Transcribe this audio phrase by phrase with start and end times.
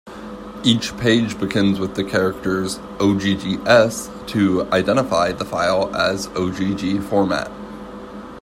[0.63, 7.51] Each page begins with the characters, "OggS", to identify the file as Ogg format.